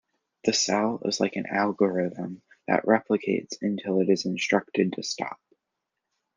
The 0.45 0.53
cell 0.53 0.99
is 1.05 1.19
like 1.19 1.35
an 1.35 1.45
algorithm 1.45 2.41
that 2.67 2.85
replicates 2.87 3.53
until 3.61 3.99
it 4.01 4.09
is 4.09 4.25
instructed 4.25 4.93
to 4.93 5.03
stop. 5.03 5.39